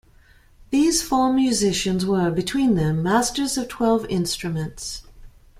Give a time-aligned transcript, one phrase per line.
[0.71, 5.03] These four musicians were, between them, masters of twelve instruments.